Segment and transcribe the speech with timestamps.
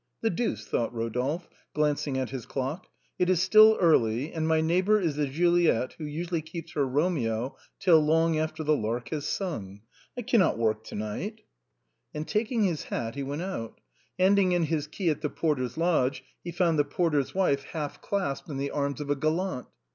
[0.23, 2.87] "The deuce," thought Eodolphe, glancing at his clock,"
[3.19, 7.53] it is still early, and my neighbor is a Juliet, who usually keeps her Eomeo
[7.79, 9.81] till long after the lark has sung.
[10.17, 11.41] I can not work to night."
[12.15, 13.79] And taking his hat he went out.
[14.17, 18.49] Handing in his key at the porter's lodge he found the porter's wife half clasped
[18.49, 19.67] in the arms of a gallant.